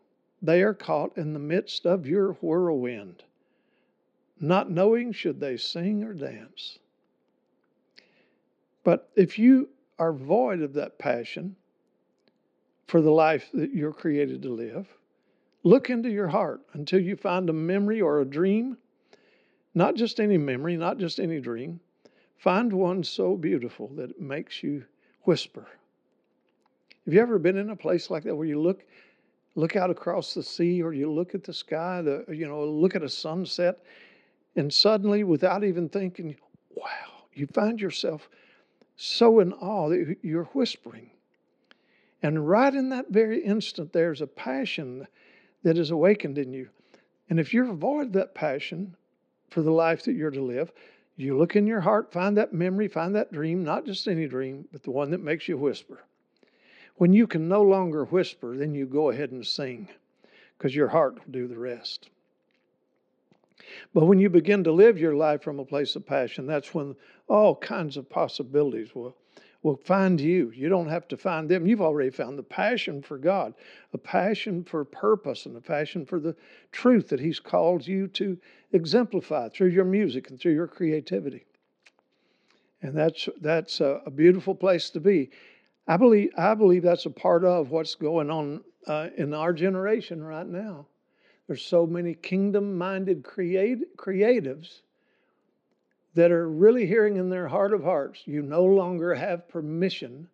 they 0.43 0.63
are 0.63 0.75
caught 0.75 1.17
in 1.17 1.33
the 1.33 1.39
midst 1.39 1.87
of 1.87 2.07
your 2.07 2.33
whirlwind, 2.35 3.23
not 4.41 4.71
knowing 4.71 5.13
should 5.13 5.39
they 5.39 5.57
sing 5.57 6.03
or 6.03 6.13
dance. 6.13 6.79
But 8.83 9.11
if 9.15 9.39
you 9.39 9.69
are 9.99 10.13
void 10.13 10.63
of 10.63 10.73
that 10.75 10.99
passion, 10.99 11.57
for 12.91 13.01
the 13.01 13.11
life 13.11 13.49
that 13.55 13.73
you're 13.73 13.93
created 13.93 14.43
to 14.43 14.53
live. 14.53 14.89
Look 15.63 15.91
into 15.91 16.11
your 16.11 16.27
heart 16.27 16.61
until 16.73 17.01
you 17.01 17.15
find 17.15 17.49
a 17.49 17.53
memory 17.53 18.01
or 18.01 18.21
a 18.21 18.25
dream, 18.25 18.77
not 19.75 19.95
just 19.95 20.19
any 20.19 20.37
memory, 20.37 20.77
not 20.77 20.99
just 20.99 21.21
any 21.21 21.41
dream. 21.41 21.79
Find 22.39 22.73
one 22.73 23.05
so 23.05 23.37
beautiful 23.37 23.89
that 23.95 24.11
it 24.11 24.21
makes 24.21 24.65
you 24.65 24.85
whisper. 25.23 25.69
Have 27.05 27.15
you 27.15 27.21
ever 27.21 27.39
been 27.39 27.57
in 27.57 27.71
a 27.71 27.77
place 27.77 28.11
like 28.11 28.25
that 28.25 28.35
where 28.35 28.47
you 28.47 28.61
look 28.61 28.85
look 29.55 29.77
out 29.77 29.91
across 29.91 30.35
the 30.35 30.43
sea 30.43 30.83
or 30.83 30.93
you 30.93 31.11
look 31.13 31.35
at 31.35 31.45
the 31.45 31.53
sky, 31.53 32.03
the 32.03 32.25
you 32.29 32.49
know, 32.49 32.65
look 32.65 32.97
at 32.97 33.05
a 33.05 33.09
sunset 33.09 33.79
and 34.57 34.73
suddenly 34.73 35.23
without 35.23 35.63
even 35.63 35.89
thinking, 35.89 36.35
wow, 36.75 37.25
you 37.35 37.47
find 37.47 37.81
yourself 37.81 38.29
so 38.97 39.39
in 39.39 39.53
awe 39.53 39.89
that 39.89 40.17
you're 40.23 40.45
whispering 40.55 41.11
And 42.23 42.49
right 42.49 42.75
in 42.75 42.91
that 42.91 43.09
very 43.09 43.43
instant, 43.43 43.93
there's 43.93 44.21
a 44.21 44.27
passion 44.27 45.07
that 45.63 45.79
is 45.79 45.91
awakened 45.91 46.39
in 46.39 46.53
you. 46.53 46.69
And 47.29 47.41
if 47.41 47.55
you 47.55 47.71
avoid 47.71 48.13
that 48.13 48.35
passion 48.35 48.97
for 49.49 49.63
the 49.63 49.71
life 49.71 50.05
that 50.05 50.13
you're 50.13 50.31
to 50.31 50.43
live, 50.43 50.73
you 51.17 51.37
look 51.37 51.57
in 51.57 51.67
your 51.67 51.81
heart, 51.81 52.13
find 52.13 52.37
that 52.37 52.53
memory, 52.53 52.89
find 52.89 53.15
that 53.15 53.33
dream, 53.33 53.63
not 53.63 53.85
just 53.85 54.09
any 54.09 54.27
dream, 54.27 54.67
but 54.73 54.83
the 54.83 54.91
one 54.91 55.11
that 55.11 55.23
makes 55.23 55.49
you 55.49 55.57
whisper. 55.57 56.03
When 56.97 57.13
you 57.13 57.27
can 57.27 57.49
no 57.49 57.63
longer 57.63 58.05
whisper, 58.05 58.57
then 58.57 58.75
you 58.75 58.87
go 58.87 59.11
ahead 59.11 59.31
and 59.31 59.47
sing 59.47 59.89
because 60.57 60.75
your 60.75 60.89
heart 60.89 61.15
will 61.15 61.33
do 61.33 61.47
the 61.47 61.59
rest. 61.59 62.11
But 63.95 64.07
when 64.07 64.19
you 64.19 64.29
begin 64.29 64.65
to 64.65 64.73
live 64.73 64.99
your 64.99 65.15
life 65.15 65.43
from 65.43 65.59
a 65.59 65.65
place 65.65 65.97
of 65.97 66.07
passion, 66.07 66.47
that's 66.47 66.75
when 66.75 66.97
all 67.29 67.55
kinds 67.55 67.97
of 67.97 68.09
possibilities 68.09 68.95
will, 68.95 69.17
will 69.63 69.77
find 69.77 70.21
you. 70.21 70.51
You 70.55 70.69
don't 70.69 70.89
have 70.89 71.07
to 71.09 71.17
find 71.17 71.49
them. 71.49 71.67
You've 71.67 71.83
already 71.83 72.11
found 72.11 72.39
the 72.39 72.43
passion 72.43 73.03
for 73.03 73.19
God, 73.19 73.55
a 73.93 73.99
passion 73.99 74.65
for 74.65 74.85
purpose, 74.85 75.47
and 75.47 75.57
a 75.57 75.61
passion 75.61 76.07
for 76.07 76.19
the 76.19 76.35
truth 76.73 77.09
that 77.09 77.21
He's 77.21 77.41
called 77.41 77.87
you 77.87 78.09
to 78.09 78.39
exemplify 78.73 79.49
through 79.49 79.69
your 79.69 79.85
music 79.85 80.31
and 80.31 80.41
through 80.41 80.55
your 80.55 80.67
creativity. 80.67 81.45
And 82.83 82.97
that's, 82.97 83.29
that's 83.41 83.81
a, 83.81 84.01
a 84.07 84.11
beautiful 84.11 84.55
place 84.55 84.89
to 84.91 85.01
be. 85.01 85.31
I 85.87 85.97
believe, 85.99 86.31
I 86.39 86.55
believe 86.55 86.83
that's 86.83 87.07
a 87.07 87.11
part 87.11 87.45
of 87.45 87.71
what's 87.71 87.95
going 87.95 88.31
on 88.31 88.63
uh, 88.87 89.09
in 89.17 89.35
our 89.35 89.53
generation 89.53 90.23
right 90.23 90.47
now. 90.47 90.87
There's 91.47 91.63
so 91.63 91.87
many 91.87 92.15
kingdom 92.15 92.79
minded 92.79 93.25
create, 93.25 93.97
creatives 93.97 94.81
that 96.15 96.33
are 96.33 96.49
really 96.49 96.87
hearing 96.87 97.17
in 97.17 97.29
their 97.29 97.49
heart 97.49 97.73
of 97.73 97.85
hearts 97.85 98.23
you 98.27 98.43
no 98.43 98.65
longer 98.65 99.15
have 99.15 99.49
permission 99.49 100.29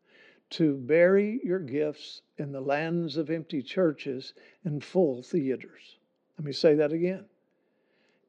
to 0.48 0.76
bury 0.76 1.40
your 1.42 1.58
gifts 1.58 2.22
in 2.38 2.52
the 2.52 2.60
lands 2.60 3.16
of 3.16 3.30
empty 3.30 3.62
churches 3.62 4.32
and 4.64 4.82
full 4.82 5.22
theaters. 5.22 5.96
Let 6.38 6.44
me 6.44 6.52
say 6.52 6.74
that 6.76 6.92
again. 6.92 7.24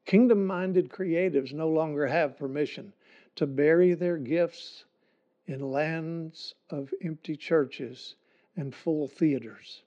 Kingdom 0.04 0.46
minded 0.46 0.88
creatives 0.88 1.52
no 1.52 1.68
longer 1.68 2.06
have 2.06 2.38
permission 2.38 2.92
to 3.36 3.46
bury 3.46 3.94
their 3.94 4.16
gifts 4.16 4.84
in 5.46 5.60
lands 5.70 6.54
of 6.70 6.92
empty 7.02 7.36
churches 7.36 8.16
and 8.56 8.74
full 8.74 9.06
theaters. 9.06 9.82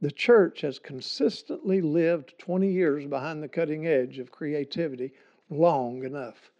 The 0.00 0.10
church 0.10 0.62
has 0.62 0.78
consistently 0.78 1.80
lived 1.80 2.38
20 2.38 2.70
years 2.70 3.06
behind 3.06 3.42
the 3.42 3.48
cutting 3.48 3.86
edge 3.86 4.18
of 4.18 4.32
creativity 4.32 5.12
long 5.48 6.04
enough. 6.04 6.50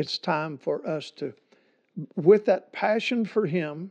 It's 0.00 0.16
time 0.16 0.56
for 0.56 0.88
us 0.88 1.10
to, 1.16 1.34
with 2.16 2.46
that 2.46 2.72
passion 2.72 3.26
for 3.26 3.44
Him 3.44 3.90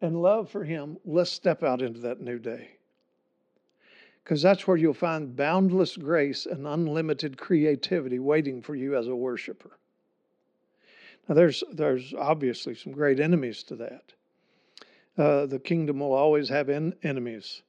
and 0.00 0.20
love 0.20 0.50
for 0.50 0.64
Him, 0.64 0.98
let's 1.04 1.30
step 1.30 1.62
out 1.62 1.80
into 1.80 2.00
that 2.00 2.20
new 2.20 2.40
day. 2.40 2.70
Because 4.24 4.42
that's 4.42 4.66
where 4.66 4.76
you'll 4.76 4.92
find 4.92 5.36
boundless 5.36 5.96
grace 5.96 6.44
and 6.46 6.66
unlimited 6.66 7.38
creativity 7.38 8.18
waiting 8.18 8.60
for 8.60 8.74
you 8.74 8.96
as 8.96 9.06
a 9.06 9.14
worshiper. 9.14 9.78
Now, 11.28 11.36
there's, 11.36 11.62
there's 11.70 12.12
obviously 12.12 12.74
some 12.74 12.90
great 12.90 13.20
enemies 13.20 13.62
to 13.64 13.76
that. 13.76 14.12
Uh, 15.16 15.46
the 15.46 15.60
kingdom 15.60 16.00
will 16.00 16.14
always 16.14 16.48
have 16.48 16.68
en- 16.68 16.96
enemies. 17.04 17.62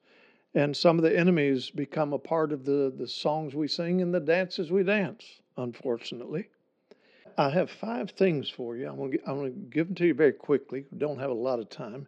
And 0.55 0.75
some 0.75 0.97
of 0.97 1.03
the 1.03 1.15
enemies 1.15 1.69
become 1.69 2.13
a 2.13 2.17
part 2.17 2.51
of 2.51 2.65
the, 2.65 2.91
the 2.97 3.07
songs 3.07 3.53
we 3.53 3.67
sing 3.67 4.01
and 4.01 4.11
the 4.11 4.19
dances 4.19 4.71
we 4.71 4.81
dance, 4.81 5.23
unfortunately. 5.55 6.47
I 7.37 7.49
have 7.49 7.69
five 7.69 8.11
things 8.11 8.49
for 8.49 8.77
you. 8.77 8.87
I'm 8.87 8.97
going 8.97 9.11
to, 9.11 9.49
give 9.69 9.87
them 9.87 9.95
to 9.95 10.05
you 10.05 10.13
very 10.13 10.31
quickly. 10.31 10.85
We 10.91 10.97
don't 10.97 11.19
have 11.19 11.29
a 11.29 11.33
lot 11.33 11.59
of 11.59 11.69
time. 11.69 12.07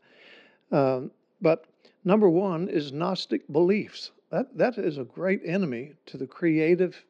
Um, 0.71 1.11
but 1.41 1.65
number 2.05 2.29
one 2.29 2.69
is 2.69 2.91
Gnostic 2.91 3.51
beliefs. 3.51 4.11
That, 4.31 4.57
that 4.57 4.77
is 4.77 4.97
a 4.97 5.03
great 5.03 5.41
enemy 5.45 5.93
to 6.07 6.17
the 6.17 6.27
creative 6.27 7.03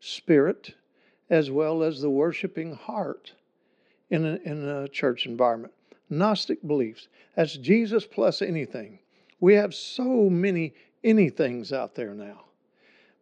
spirit 0.00 0.74
as 1.30 1.50
well 1.50 1.82
as 1.82 2.00
the 2.00 2.10
worshiping 2.10 2.74
heart 2.74 3.32
in 4.10 4.24
a, 4.24 4.36
in 4.44 4.66
a 4.66 4.88
church 4.88 5.26
environment. 5.26 5.74
Gnostic 6.10 6.66
beliefs. 6.66 7.08
That's 7.36 7.56
Jesus 7.56 8.06
plus 8.06 8.40
anything. 8.40 8.98
We 9.40 9.54
have 9.54 9.74
so 9.74 10.30
many 10.30 10.74
anythings 11.04 11.72
out 11.72 11.94
there 11.94 12.14
now. 12.14 12.44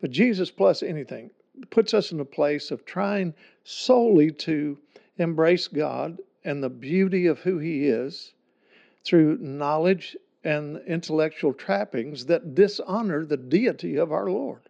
But 0.00 0.10
Jesus 0.10 0.50
plus 0.50 0.82
anything 0.82 1.30
puts 1.70 1.94
us 1.94 2.12
in 2.12 2.20
a 2.20 2.24
place 2.24 2.70
of 2.70 2.84
trying 2.84 3.34
solely 3.64 4.30
to 4.30 4.78
embrace 5.18 5.68
God 5.68 6.18
and 6.44 6.62
the 6.62 6.70
beauty 6.70 7.26
of 7.26 7.40
who 7.40 7.58
He 7.58 7.86
is 7.86 8.34
through 9.04 9.38
knowledge 9.38 10.16
and 10.44 10.80
intellectual 10.86 11.52
trappings 11.52 12.26
that 12.26 12.54
dishonor 12.54 13.24
the 13.24 13.36
deity 13.36 13.96
of 13.96 14.12
our 14.12 14.30
Lord. 14.30 14.62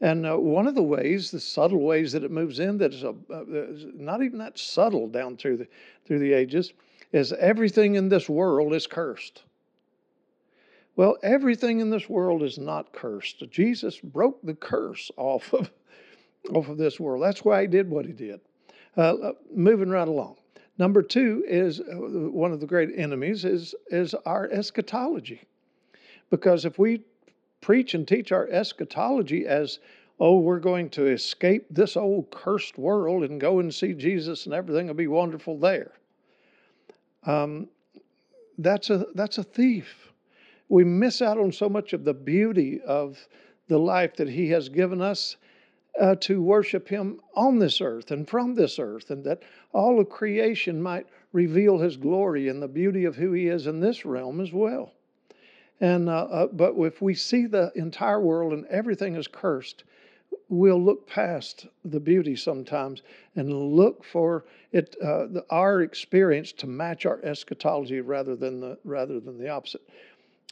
And 0.00 0.24
uh, 0.24 0.36
one 0.36 0.68
of 0.68 0.76
the 0.76 0.82
ways, 0.82 1.30
the 1.32 1.40
subtle 1.40 1.80
ways 1.80 2.12
that 2.12 2.22
it 2.22 2.30
moves 2.30 2.60
in, 2.60 2.78
that 2.78 2.94
is 2.94 3.02
a, 3.02 3.10
uh, 3.10 3.44
not 3.94 4.22
even 4.22 4.38
that 4.38 4.56
subtle 4.56 5.08
down 5.08 5.36
through 5.36 5.56
the 5.56 5.66
through 6.04 6.20
the 6.20 6.32
ages, 6.32 6.72
is 7.12 7.32
everything 7.32 7.96
in 7.96 8.08
this 8.08 8.28
world 8.28 8.74
is 8.74 8.86
cursed. 8.86 9.42
Well, 10.98 11.16
everything 11.22 11.78
in 11.78 11.90
this 11.90 12.08
world 12.08 12.42
is 12.42 12.58
not 12.58 12.92
cursed. 12.92 13.48
Jesus 13.52 14.00
broke 14.00 14.42
the 14.42 14.54
curse 14.54 15.12
off 15.16 15.54
of 15.54 15.70
off 16.52 16.68
of 16.68 16.76
this 16.76 16.98
world. 16.98 17.22
That's 17.22 17.44
why 17.44 17.60
he 17.60 17.68
did 17.68 17.88
what 17.88 18.04
he 18.04 18.12
did. 18.12 18.40
Uh, 18.96 19.14
uh 19.14 19.32
moving 19.54 19.90
right 19.90 20.08
along. 20.08 20.38
Number 20.76 21.02
two 21.02 21.44
is 21.46 21.78
uh, 21.78 21.84
one 21.84 22.50
of 22.50 22.58
the 22.58 22.66
great 22.66 22.88
enemies 22.96 23.44
is 23.44 23.76
is 23.92 24.12
our 24.26 24.50
eschatology, 24.50 25.40
because 26.30 26.64
if 26.64 26.80
we 26.80 27.04
preach 27.60 27.94
and 27.94 28.06
teach 28.06 28.32
our 28.32 28.48
eschatology 28.48 29.46
as 29.46 29.78
oh, 30.18 30.40
we're 30.40 30.58
going 30.58 30.90
to 30.90 31.06
escape 31.06 31.64
this 31.70 31.96
old 31.96 32.28
cursed 32.32 32.76
world 32.76 33.22
and 33.22 33.40
go 33.40 33.60
and 33.60 33.72
see 33.72 33.92
Jesus 33.92 34.46
and 34.46 34.52
everything 34.52 34.88
will 34.88 34.94
be 34.94 35.06
wonderful 35.06 35.60
there. 35.60 35.92
Um, 37.22 37.68
that's 38.58 38.90
a 38.90 39.06
that's 39.14 39.38
a 39.38 39.44
thief. 39.44 40.07
We 40.68 40.84
miss 40.84 41.22
out 41.22 41.38
on 41.38 41.52
so 41.52 41.68
much 41.68 41.92
of 41.92 42.04
the 42.04 42.14
beauty 42.14 42.80
of 42.82 43.26
the 43.68 43.78
life 43.78 44.16
that 44.16 44.28
He 44.28 44.50
has 44.50 44.68
given 44.68 45.00
us 45.00 45.36
uh, 45.98 46.14
to 46.20 46.42
worship 46.42 46.88
Him 46.88 47.20
on 47.34 47.58
this 47.58 47.80
earth 47.80 48.10
and 48.10 48.28
from 48.28 48.54
this 48.54 48.78
earth, 48.78 49.10
and 49.10 49.24
that 49.24 49.42
all 49.72 49.98
of 49.98 50.08
creation 50.08 50.80
might 50.80 51.06
reveal 51.32 51.78
His 51.78 51.96
glory 51.96 52.48
and 52.48 52.62
the 52.62 52.68
beauty 52.68 53.04
of 53.04 53.16
who 53.16 53.32
He 53.32 53.48
is 53.48 53.66
in 53.66 53.80
this 53.80 54.04
realm 54.04 54.40
as 54.40 54.52
well. 54.52 54.92
And 55.80 56.08
uh, 56.08 56.24
uh, 56.24 56.46
but 56.48 56.74
if 56.78 57.00
we 57.00 57.14
see 57.14 57.46
the 57.46 57.70
entire 57.74 58.20
world 58.20 58.52
and 58.52 58.66
everything 58.66 59.14
is 59.14 59.28
cursed, 59.28 59.84
we'll 60.48 60.82
look 60.82 61.06
past 61.06 61.66
the 61.84 62.00
beauty 62.00 62.34
sometimes 62.34 63.02
and 63.36 63.52
look 63.52 64.04
for 64.04 64.44
it 64.72 64.96
uh, 65.02 65.26
the, 65.26 65.44
our 65.50 65.82
experience 65.82 66.52
to 66.52 66.66
match 66.66 67.06
our 67.06 67.20
eschatology 67.22 68.00
rather 68.00 68.34
than 68.34 68.60
the 68.60 68.78
rather 68.84 69.20
than 69.20 69.38
the 69.38 69.48
opposite. 69.48 69.82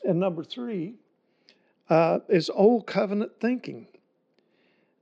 And 0.04 0.20
number 0.20 0.44
three 0.44 0.94
uh, 1.88 2.20
is 2.28 2.50
old 2.50 2.86
covenant 2.86 3.32
thinking. 3.40 3.86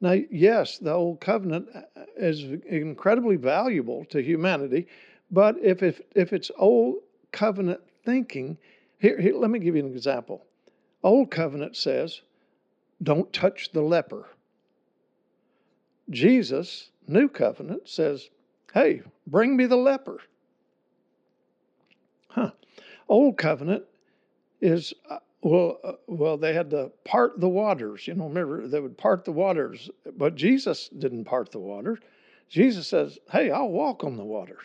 Now, 0.01 0.17
yes, 0.31 0.79
the 0.79 0.93
old 0.93 1.21
covenant 1.21 1.69
uh, 1.75 1.81
is 2.17 2.43
incredibly 2.67 3.37
valuable 3.37 4.05
to 4.07 4.23
humanity, 4.23 4.87
but 5.31 5.57
if 5.63 5.83
if, 5.83 6.01
if 6.15 6.33
it's 6.33 6.51
old 6.57 6.97
covenant 7.33 7.81
thinking, 8.05 8.59
here, 8.99 9.21
here, 9.21 9.35
let 9.35 9.51
me 9.51 9.59
give 9.59 9.77
you 9.77 9.85
an 9.85 9.93
example. 9.93 10.45
Old 11.03 11.31
covenant 11.31 11.77
says, 11.77 12.21
don't 13.03 13.33
touch 13.33 13.73
the 13.73 13.83
leper. 13.83 14.29
Jesus, 16.11 16.91
new 17.09 17.29
covenant, 17.29 17.89
says, 17.89 18.29
hey, 18.73 19.03
bring 19.27 19.57
me 19.57 19.67
the 19.67 19.77
leper. 19.77 20.21
Huh. 22.29 22.51
Old 23.09 23.37
covenant 23.37 23.85
is, 24.61 24.95
uh, 25.11 25.19
well, 25.43 25.79
uh, 25.85 25.93
well, 26.07 26.37
they 26.37 26.55
had 26.55 26.71
to 26.71 26.91
part 27.05 27.41
the 27.41 27.49
waters. 27.49 28.07
You 28.07 28.15
know, 28.15 28.27
remember, 28.27 28.67
they 28.67 28.81
would 28.81 28.97
part 28.97 29.25
the 29.25 29.33
waters, 29.33 29.91
but 30.17 30.35
Jesus 30.35 30.89
didn't 30.89 31.25
part 31.25 31.51
the 31.53 31.59
waters. 31.59 31.99
Jesus 32.49 32.87
says, 32.87 33.19
hey, 33.31 33.51
I'll 33.51 33.69
walk 33.69 34.05
on 34.05 34.17
the 34.17 34.25
waters. 34.25 34.63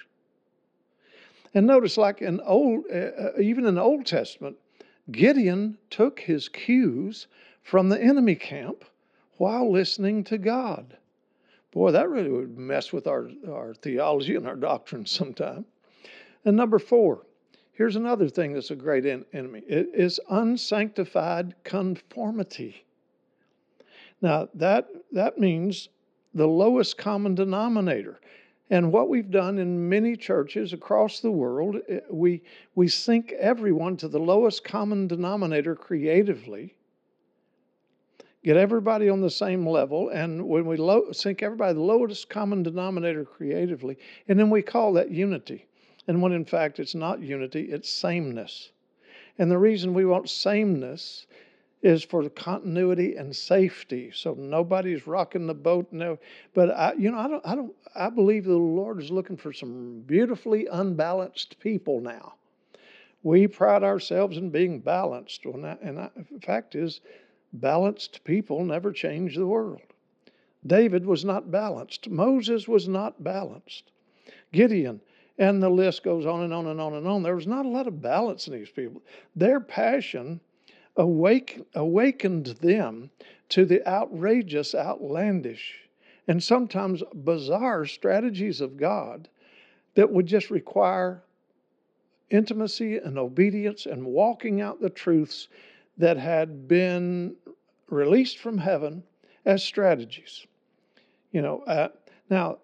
And 1.53 1.65
notice, 1.65 1.97
like 1.97 2.21
in 2.21 2.39
old, 2.41 2.85
uh, 2.91 2.97
uh, 2.97 3.31
even 3.41 3.65
in 3.65 3.75
the 3.75 3.81
Old 3.81 4.05
Testament, 4.05 4.57
Gideon 5.11 5.77
took 5.89 6.19
his 6.19 6.47
cues 6.47 7.27
from 7.63 7.89
the 7.89 8.01
enemy 8.01 8.35
camp 8.35 8.85
while 9.37 9.71
listening 9.71 10.23
to 10.25 10.37
God. 10.37 10.97
Boy, 11.71 11.91
that 11.91 12.09
really 12.09 12.29
would 12.29 12.57
mess 12.57 12.91
with 12.93 13.07
our, 13.07 13.29
our 13.47 13.73
theology 13.73 14.35
and 14.35 14.47
our 14.47 14.55
doctrine 14.55 15.05
sometime. 15.07 15.65
And 16.45 16.55
number 16.55 16.79
four, 16.79 17.25
here's 17.79 17.95
another 17.95 18.27
thing 18.27 18.51
that's 18.51 18.71
a 18.71 18.75
great 18.75 19.05
en- 19.05 19.25
enemy 19.31 19.63
it 19.65 19.89
is 19.93 20.19
unsanctified 20.29 21.55
conformity. 21.63 22.85
Now, 24.21 24.49
that, 24.53 24.89
that 25.13 25.39
means 25.39 25.87
the 26.33 26.45
lowest 26.45 26.97
common 26.97 27.35
denominator. 27.35 28.19
And 28.69 28.91
what 28.91 29.07
we've 29.07 29.31
done 29.31 29.57
in 29.57 29.87
many 29.87 30.17
churches 30.17 30.73
across 30.73 31.21
the 31.21 31.31
world, 31.31 31.77
eh, 31.87 32.01
we, 32.11 32.43
we 32.75 32.89
sink 32.89 33.31
everyone 33.39 33.95
to 33.97 34.09
the 34.09 34.19
lowest 34.19 34.65
common 34.65 35.07
denominator 35.07 35.73
creatively, 35.73 36.75
get 38.43 38.57
everybody 38.57 39.07
on 39.07 39.21
the 39.21 39.29
same 39.29 39.65
level, 39.65 40.09
and 40.09 40.45
when 40.45 40.65
we 40.65 40.77
sink 41.13 41.41
everybody 41.41 41.73
the 41.73 41.79
lowest 41.79 42.29
common 42.29 42.61
denominator 42.61 43.23
creatively, 43.23 43.97
and 44.27 44.37
then 44.37 44.49
we 44.49 44.61
call 44.61 44.91
that 44.93 45.11
unity. 45.11 45.65
And 46.09 46.23
when 46.23 46.31
in 46.31 46.43
fact 46.43 46.79
it's 46.79 46.95
not 46.95 47.21
unity, 47.21 47.65
it's 47.65 47.87
sameness. 47.87 48.71
And 49.37 49.51
the 49.51 49.59
reason 49.59 49.93
we 49.93 50.05
want 50.05 50.27
sameness 50.27 51.27
is 51.83 52.03
for 52.03 52.27
continuity 52.29 53.15
and 53.15 53.35
safety, 53.35 54.09
so 54.11 54.33
nobody's 54.33 55.05
rocking 55.05 55.45
the 55.45 55.53
boat. 55.53 55.87
No, 55.91 56.17
but 56.55 56.71
I, 56.71 56.93
you 56.97 57.11
know, 57.11 57.19
I 57.19 57.27
don't, 57.27 57.45
I 57.45 57.53
don't, 57.53 57.75
I 57.95 58.09
believe 58.09 58.45
the 58.45 58.57
Lord 58.57 58.99
is 58.99 59.11
looking 59.11 59.37
for 59.37 59.53
some 59.53 60.03
beautifully 60.07 60.65
unbalanced 60.65 61.59
people 61.59 62.01
now. 62.01 62.33
We 63.21 63.45
pride 63.45 63.83
ourselves 63.83 64.35
in 64.35 64.49
being 64.49 64.79
balanced, 64.79 65.45
and, 65.45 65.63
I, 65.63 65.77
and 65.79 65.99
I, 65.99 66.09
the 66.31 66.41
fact 66.41 66.73
is, 66.73 67.01
balanced 67.53 68.23
people 68.23 68.65
never 68.65 68.91
change 68.91 69.35
the 69.35 69.45
world. 69.45 69.93
David 70.65 71.05
was 71.05 71.23
not 71.23 71.51
balanced. 71.51 72.09
Moses 72.09 72.67
was 72.67 72.87
not 72.87 73.23
balanced. 73.23 73.91
Gideon, 74.51 75.01
and 75.39 75.63
the 75.63 75.69
list 75.69 76.03
goes 76.03 76.25
on 76.25 76.43
and 76.43 76.53
on 76.53 76.67
and 76.67 76.79
on 76.79 76.93
and 76.93 77.07
on. 77.07 77.23
There 77.23 77.35
was 77.35 77.47
not 77.47 77.65
a 77.65 77.69
lot 77.69 77.87
of 77.87 78.01
balance 78.01 78.47
in 78.47 78.53
these 78.53 78.69
people. 78.69 79.01
Their 79.35 79.61
passion 79.61 80.41
awake, 80.97 81.61
awakened 81.73 82.47
them 82.61 83.09
to 83.47 83.65
the 83.65 83.87
outrageous, 83.87 84.75
outlandish, 84.75 85.89
and 86.27 86.43
sometimes 86.43 87.01
bizarre 87.23 87.85
strategies 87.85 88.59
of 88.61 88.77
God 88.77 89.29
that 89.95 90.11
would 90.11 90.27
just 90.27 90.51
require 90.51 91.23
intimacy 92.29 92.97
and 92.97 93.17
obedience 93.17 93.85
and 93.85 94.05
walking 94.05 94.61
out 94.61 94.81
the 94.81 94.89
truths 94.89 95.47
that 95.97 96.17
had 96.17 96.67
been 96.67 97.35
released 97.87 98.37
from 98.37 98.57
heaven 98.57 99.03
as 99.45 99.63
strategies. 99.63 100.45
You 101.31 101.41
know, 101.41 101.61
uh, 101.61 101.89
now 102.29 102.59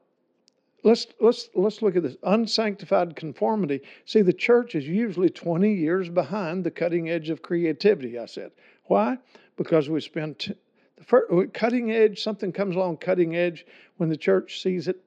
let's 0.86 1.08
let's 1.20 1.50
let's 1.56 1.82
look 1.82 1.96
at 1.98 2.04
this 2.04 2.16
unsanctified 2.24 3.16
conformity. 3.16 3.82
See, 4.06 4.22
the 4.22 4.32
church 4.32 4.76
is 4.76 4.88
usually 4.88 5.30
20 5.30 5.74
years 5.74 6.10
behind 6.10 6.64
the 6.64 6.72
cutting 6.72 7.10
edge 7.10 7.30
of 7.30 7.42
creativity. 7.42 8.18
I 8.18 8.28
said, 8.28 8.52
why? 8.86 9.18
Because 9.58 9.90
we 9.90 10.00
spend 10.00 10.40
t- 10.40 10.54
the 10.98 11.04
first, 11.04 11.54
cutting 11.54 11.92
edge. 11.92 12.22
Something 12.22 12.52
comes 12.52 12.76
along 12.76 12.98
cutting 12.98 13.36
edge 13.36 13.66
when 13.98 14.10
the 14.10 14.18
church 14.18 14.62
sees 14.62 14.88
it. 14.88 15.04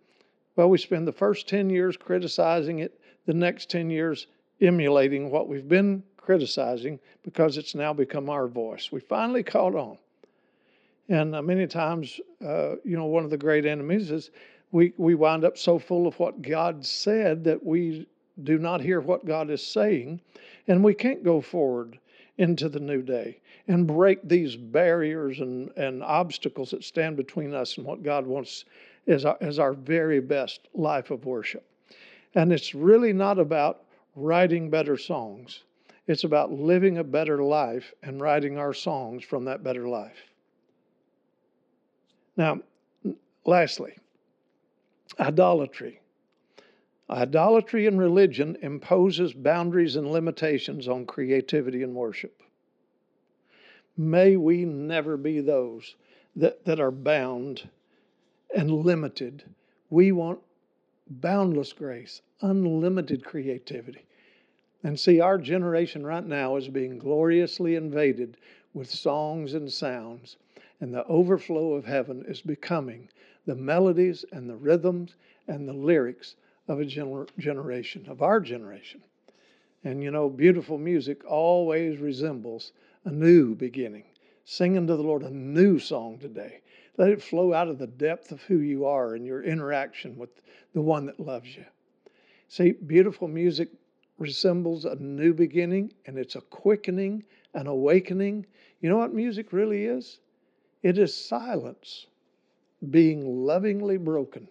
Well, 0.56 0.68
we 0.68 0.78
spend 0.78 1.06
the 1.06 1.12
first 1.12 1.48
10 1.48 1.70
years 1.70 1.96
criticizing 1.96 2.80
it, 2.80 3.00
the 3.26 3.34
next 3.34 3.70
10 3.70 3.88
years 3.88 4.26
emulating 4.60 5.30
what 5.30 5.48
we've 5.48 5.68
been 5.68 6.02
criticizing 6.16 6.98
because 7.22 7.56
it's 7.56 7.76
now 7.76 7.92
become 7.92 8.28
our 8.28 8.48
voice. 8.48 8.90
We 8.90 8.98
finally 8.98 9.44
caught 9.44 9.76
on. 9.76 9.98
And 11.08 11.34
uh, 11.34 11.42
many 11.42 11.66
times, 11.66 12.20
uh, 12.44 12.74
you 12.84 12.96
know, 12.96 13.06
one 13.06 13.24
of 13.24 13.30
the 13.30 13.38
great 13.38 13.64
enemies 13.64 14.10
is 14.10 14.30
we, 14.70 14.92
we 14.96 15.14
wind 15.14 15.44
up 15.44 15.56
so 15.56 15.78
full 15.78 16.06
of 16.06 16.18
what 16.18 16.42
God 16.42 16.84
said 16.84 17.44
that 17.44 17.64
we 17.64 18.06
do 18.42 18.58
not 18.58 18.80
hear 18.80 19.00
what 19.00 19.26
God 19.26 19.50
is 19.50 19.66
saying, 19.66 20.20
and 20.66 20.84
we 20.84 20.94
can't 20.94 21.24
go 21.24 21.40
forward 21.40 21.98
into 22.36 22.68
the 22.68 22.80
new 22.80 23.02
day 23.02 23.40
and 23.66 23.86
break 23.86 24.26
these 24.26 24.56
barriers 24.56 25.40
and, 25.40 25.70
and 25.76 26.02
obstacles 26.02 26.70
that 26.70 26.84
stand 26.84 27.16
between 27.16 27.54
us 27.54 27.76
and 27.76 27.86
what 27.86 28.02
God 28.02 28.26
wants 28.26 28.64
as 29.06 29.24
our, 29.24 29.36
as 29.40 29.58
our 29.58 29.72
very 29.72 30.20
best 30.20 30.68
life 30.74 31.10
of 31.10 31.24
worship. 31.24 31.64
And 32.34 32.52
it's 32.52 32.74
really 32.74 33.12
not 33.12 33.38
about 33.38 33.84
writing 34.14 34.70
better 34.70 34.96
songs, 34.96 35.64
it's 36.06 36.24
about 36.24 36.52
living 36.52 36.98
a 36.98 37.04
better 37.04 37.42
life 37.42 37.92
and 38.02 38.20
writing 38.20 38.56
our 38.56 38.72
songs 38.72 39.24
from 39.24 39.44
that 39.44 39.62
better 39.62 39.88
life. 39.88 40.16
Now, 42.36 42.60
lastly, 43.44 43.94
Idolatry. 45.18 46.00
Idolatry 47.10 47.86
in 47.86 47.96
religion 47.96 48.56
imposes 48.60 49.32
boundaries 49.32 49.96
and 49.96 50.10
limitations 50.10 50.86
on 50.86 51.06
creativity 51.06 51.82
and 51.82 51.94
worship. 51.94 52.42
May 53.96 54.36
we 54.36 54.64
never 54.64 55.16
be 55.16 55.40
those 55.40 55.96
that, 56.36 56.64
that 56.66 56.78
are 56.78 56.90
bound 56.90 57.68
and 58.54 58.70
limited. 58.70 59.44
We 59.90 60.12
want 60.12 60.40
boundless 61.08 61.72
grace, 61.72 62.20
unlimited 62.42 63.24
creativity. 63.24 64.04
And 64.84 65.00
see, 65.00 65.20
our 65.20 65.38
generation 65.38 66.06
right 66.06 66.24
now 66.24 66.56
is 66.56 66.68
being 66.68 66.98
gloriously 66.98 67.74
invaded 67.74 68.36
with 68.74 68.90
songs 68.90 69.54
and 69.54 69.72
sounds, 69.72 70.36
and 70.80 70.94
the 70.94 71.04
overflow 71.06 71.72
of 71.72 71.86
heaven 71.86 72.24
is 72.28 72.42
becoming 72.42 73.08
the 73.48 73.54
melodies 73.54 74.26
and 74.30 74.46
the 74.46 74.54
rhythms 74.54 75.16
and 75.46 75.66
the 75.66 75.72
lyrics 75.72 76.36
of 76.68 76.80
a 76.80 76.84
gener- 76.84 77.26
generation, 77.38 78.04
of 78.06 78.20
our 78.20 78.40
generation. 78.40 79.00
And 79.84 80.02
you 80.02 80.10
know, 80.10 80.28
beautiful 80.28 80.76
music 80.76 81.24
always 81.24 81.98
resembles 81.98 82.72
a 83.06 83.10
new 83.10 83.54
beginning. 83.54 84.04
Sing 84.44 84.76
unto 84.76 84.94
the 84.94 85.02
Lord 85.02 85.22
a 85.22 85.30
new 85.30 85.78
song 85.78 86.18
today. 86.18 86.60
Let 86.98 87.08
it 87.08 87.22
flow 87.22 87.54
out 87.54 87.68
of 87.68 87.78
the 87.78 87.86
depth 87.86 88.32
of 88.32 88.42
who 88.42 88.58
you 88.58 88.84
are 88.84 89.14
and 89.14 89.24
your 89.24 89.42
interaction 89.42 90.18
with 90.18 90.42
the 90.74 90.82
one 90.82 91.06
that 91.06 91.18
loves 91.18 91.56
you. 91.56 91.64
See, 92.48 92.72
beautiful 92.72 93.28
music 93.28 93.70
resembles 94.18 94.84
a 94.84 94.96
new 94.96 95.32
beginning 95.32 95.94
and 96.04 96.18
it's 96.18 96.36
a 96.36 96.42
quickening, 96.42 97.24
an 97.54 97.66
awakening. 97.66 98.44
You 98.82 98.90
know 98.90 98.98
what 98.98 99.14
music 99.14 99.54
really 99.54 99.86
is? 99.86 100.20
It 100.82 100.98
is 100.98 101.14
silence 101.14 102.08
being 102.90 103.44
lovingly 103.44 103.96
broken. 103.96 104.48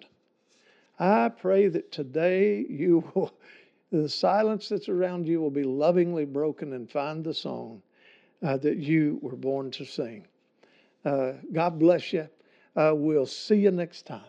I 1.00 1.30
pray 1.30 1.68
that 1.68 1.92
today 1.92 2.66
you 2.70 3.04
will, 3.16 3.34
the 3.92 4.10
silence 4.10 4.70
that's 4.70 4.90
around 4.90 5.28
you 5.28 5.40
will 5.42 5.52
be 5.52 5.64
lovingly 5.64 6.26
broken 6.26 6.74
and 6.74 6.90
find 6.90 7.24
the 7.24 7.34
song 7.34 7.82
uh, 8.44 8.58
that 8.58 8.78
you 8.78 9.20
were 9.22 9.36
born 9.36 9.72
to 9.72 9.86
sing. 9.86 10.28
Uh, 11.06 11.34
God 11.54 11.80
bless 11.80 12.12
you. 12.14 12.28
Uh, 12.76 12.92
we'll 12.94 13.26
see 13.26 13.56
you 13.56 13.72
next 13.72 14.06
time. 14.06 14.22